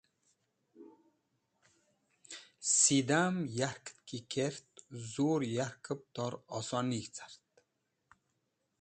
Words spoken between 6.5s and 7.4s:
zurig̃h necar.